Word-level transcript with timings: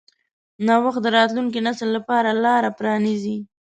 نوښت 0.65 1.01
د 1.03 1.07
راتلونکي 1.17 1.59
نسل 1.67 1.89
لپاره 1.97 2.29
لاره 2.43 2.69
پرانیځي. 2.77 3.37